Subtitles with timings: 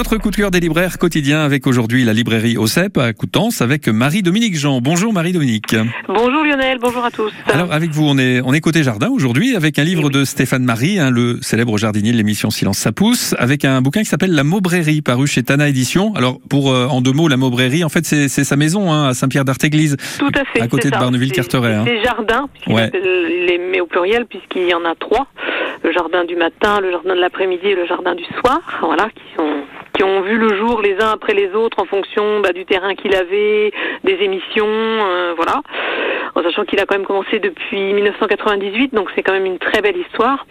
[0.00, 3.88] Notre coup de cœur des libraires quotidiens avec aujourd'hui la librairie OCEP à Coutances avec
[3.88, 4.80] Marie-Dominique Jean.
[4.80, 5.74] Bonjour Marie-Dominique.
[6.06, 7.32] Bonjour Lionel, bonjour à tous.
[7.48, 10.62] Alors avec vous, on est, on est côté jardin aujourd'hui avec un livre de Stéphane
[10.62, 14.36] Marie, hein, le célèbre jardinier de l'émission Silence ça pousse, avec un bouquin qui s'appelle
[14.36, 16.14] La Maubrérie paru chez Tana Édition.
[16.14, 19.14] Alors pour euh, en deux mots, la Maubrérie, en fait c'est sa maison hein, à
[19.14, 19.96] Saint-Pierre d'Artéglise.
[20.20, 20.60] Tout à fait.
[20.60, 21.74] À côté de Barneville-Carteret.
[21.74, 21.84] Hein.
[21.88, 22.92] C'est jardin, ouais.
[22.94, 25.26] les met au pluriel puisqu'il y en a trois.
[25.82, 29.22] Le jardin du matin, le jardin de l'après-midi et le jardin du soir, voilà, qui
[29.36, 29.57] sont
[29.98, 32.94] qui ont vu le jour les uns après les autres en fonction bah, du terrain
[32.94, 33.72] qu'il avait,
[34.04, 35.60] des émissions, euh, voilà.
[36.36, 39.82] En sachant qu'il a quand même commencé depuis 1998, donc c'est quand même une très
[39.82, 40.46] belle histoire.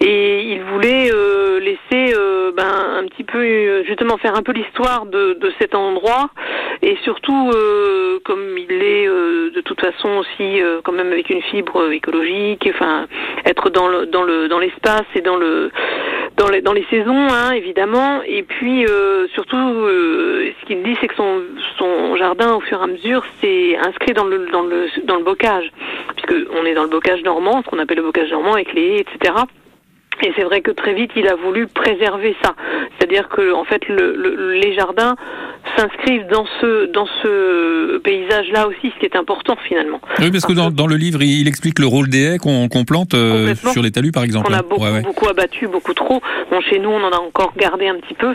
[0.00, 5.06] Et il voulait euh, laisser euh, ben, un petit peu, justement, faire un peu l'histoire
[5.06, 6.28] de, cet endroit,
[6.82, 7.50] et surtout,
[8.24, 13.06] comme il est de toute façon aussi, quand même avec une fibre écologique, enfin,
[13.46, 15.70] être dans le dans le dans l'espace et dans le
[16.36, 18.22] dans les, dans les saisons, hein, évidemment.
[18.26, 21.40] Et puis, euh, surtout, euh, ce qu'il dit, c'est que son,
[21.78, 25.24] son jardin, au fur et à mesure, c'est inscrit dans le, dans, le, dans le
[25.24, 25.70] bocage.
[26.16, 29.00] Puisqu'on est dans le bocage normand, ce qu'on appelle le bocage normand, avec les haies,
[29.00, 29.34] etc.
[30.22, 32.54] Et c'est vrai que très vite, il a voulu préserver ça.
[32.96, 35.14] C'est-à-dire que, en fait, le, les jardins
[35.76, 40.00] s'inscrivent dans ce dans ce paysage-là aussi, ce qui est important finalement.
[40.18, 43.14] Oui, parce que dans, dans le livre, il explique le rôle des haies qu'on plante
[43.14, 44.48] euh, sur les talus, par exemple.
[44.50, 46.20] On a beaucoup, beaucoup abattu, beaucoup trop.
[46.50, 48.34] Bon, chez nous, on en a encore gardé un petit peu,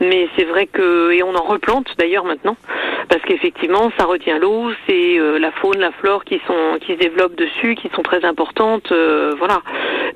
[0.00, 2.56] mais c'est vrai que et on en replante d'ailleurs maintenant,
[3.08, 6.98] parce qu'effectivement, ça retient l'eau, c'est euh, la faune, la flore qui sont qui se
[6.98, 9.62] développent dessus, qui sont très importantes, euh, voilà.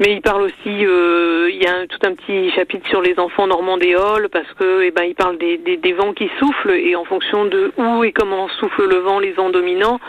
[0.00, 4.28] Mais il parle aussi, il y a tout un petit chapitre sur les enfants normandéoles,
[4.28, 7.44] parce que eh ben il parle des, des, des vents qui souffrent et en fonction
[7.44, 10.00] de où et comment souffle le vent, les vents dominants,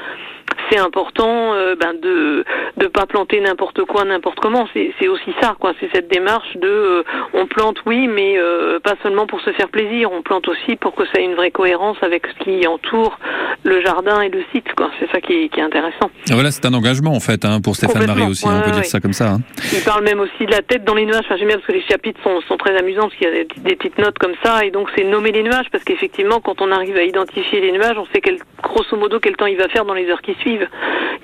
[0.70, 2.44] c'est important euh, ben de
[2.78, 4.68] de pas planter n'importe quoi n'importe comment.
[4.74, 5.74] C'est aussi ça quoi.
[5.80, 9.70] C'est cette démarche de euh, on plante oui mais euh, pas seulement pour se faire
[9.70, 10.12] plaisir.
[10.12, 13.18] On plante aussi pour que ça ait une vraie cohérence avec ce qui entoure
[13.64, 14.92] le jardin et le site quoi.
[15.00, 16.10] C'est ça qui est, qui est intéressant.
[16.30, 18.86] Ah, voilà c'est un engagement en fait hein, pour Stéphane Marie aussi on peut dire
[18.86, 19.40] ça comme ça hein.
[19.74, 21.24] il parle même aussi de la tête dans les nuages.
[21.26, 23.34] Enfin j'aime bien parce que les chapitres sont, sont très amusants parce qu'il y a
[23.34, 24.66] des, des, petites notes comme ça.
[24.66, 27.98] Et donc c'est nommer les nuages parce qu'effectivement quand on arrive à identifier les nuages
[27.98, 30.68] on sait quel, grosso modo quel temps il va faire dans les heures qui suivent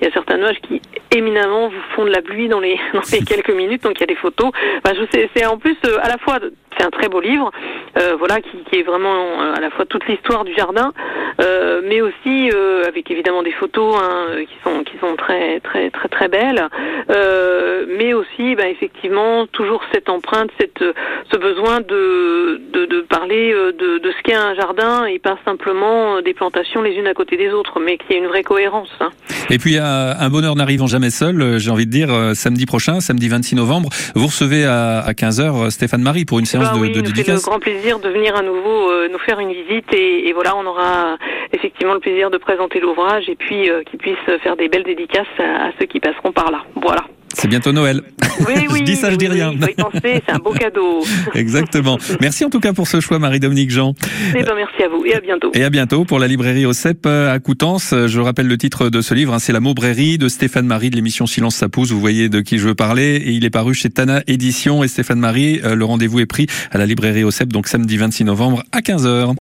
[0.00, 0.80] il y a certains nuages qui
[1.10, 4.04] éminemment vous font de la pluie dans les, dans les quelques minutes, donc il y
[4.04, 4.50] a des photos.
[4.78, 6.38] Enfin, je sais, c'est en plus euh, à la fois
[6.76, 7.50] c'est un très beau livre,
[7.98, 10.92] euh, voilà, qui, qui, est vraiment euh, à la fois toute l'histoire du jardin,
[11.40, 12.50] euh, mais aussi
[12.86, 16.68] avec évidemment des photos hein, qui sont qui sont très très très très belles,
[17.98, 20.82] mais aussi, bah, effectivement, toujours cette empreinte, cette
[21.30, 26.20] ce besoin de de, de parler de, de ce qu'est un jardin et pas simplement
[26.22, 28.90] des plantations les unes à côté des autres, mais qu'il y ait une vraie cohérence.
[29.00, 29.10] Hein.
[29.50, 33.00] Et puis, un bonheur n'arrivant jamais seul, euh, j'ai envie de dire, euh, samedi prochain,
[33.00, 36.90] samedi 26 novembre, vous recevez à 15h Stéphane Marie pour une séance bah de, oui,
[36.90, 37.40] de dédicace.
[37.40, 40.32] C'est le grand plaisir de venir à nouveau euh, nous faire une visite et, et,
[40.32, 41.16] voilà, on aura
[41.52, 45.26] effectivement le plaisir de présenter l'ouvrage et puis euh, qu'il puisse faire des belles dédicaces
[45.38, 46.62] à, à ceux qui passeront par là.
[46.76, 47.04] Voilà.
[47.34, 48.02] C'est bientôt Noël.
[48.46, 49.52] Oui, oui, je dis ça, je dis rien.
[50.02, 51.02] c'est un beau cadeau.
[51.34, 51.98] Exactement.
[52.20, 53.94] Merci en tout cas pour ce choix, Marie-Dominique Jean.
[54.36, 55.50] Eh ben, merci à vous et à bientôt.
[55.54, 57.94] Et à bientôt pour la librairie OCEP à Coutances.
[58.06, 60.96] Je rappelle le titre de ce livre, hein, c'est La Maubrérie de Stéphane Marie de
[60.96, 61.90] l'émission Silence ça pousse.
[61.90, 63.16] Vous voyez de qui je veux parler.
[63.16, 65.60] Et il est paru chez Tana Édition et Stéphane Marie.
[65.64, 69.24] Euh, le rendez-vous est pris à la librairie OCEP, donc samedi 26 novembre à 15h.